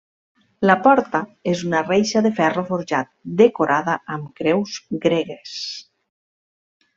[0.67, 1.19] La porta
[1.51, 3.11] és una reixa de ferro forjat
[3.43, 5.55] decorada amb creus gregues.